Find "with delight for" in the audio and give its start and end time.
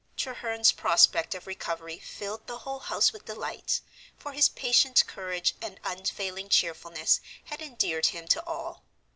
3.13-4.31